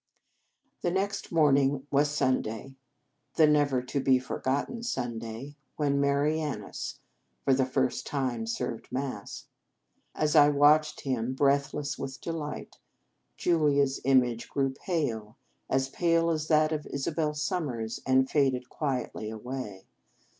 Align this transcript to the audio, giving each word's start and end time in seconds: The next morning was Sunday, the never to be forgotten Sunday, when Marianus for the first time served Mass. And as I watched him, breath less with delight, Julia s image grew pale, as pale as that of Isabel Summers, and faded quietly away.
The 0.81 0.89
next 0.89 1.31
morning 1.31 1.85
was 1.91 2.09
Sunday, 2.09 2.73
the 3.35 3.45
never 3.45 3.83
to 3.83 3.99
be 3.99 4.17
forgotten 4.17 4.81
Sunday, 4.81 5.57
when 5.75 6.01
Marianus 6.01 6.97
for 7.45 7.53
the 7.53 7.67
first 7.67 8.07
time 8.07 8.47
served 8.47 8.91
Mass. 8.91 9.45
And 10.15 10.23
as 10.23 10.35
I 10.35 10.49
watched 10.49 11.01
him, 11.01 11.35
breath 11.35 11.71
less 11.71 11.99
with 11.99 12.19
delight, 12.19 12.79
Julia 13.37 13.83
s 13.83 13.99
image 14.03 14.49
grew 14.49 14.71
pale, 14.73 15.37
as 15.69 15.87
pale 15.87 16.31
as 16.31 16.47
that 16.47 16.71
of 16.71 16.87
Isabel 16.87 17.35
Summers, 17.35 18.01
and 18.03 18.27
faded 18.27 18.69
quietly 18.71 19.29
away. 19.29 19.85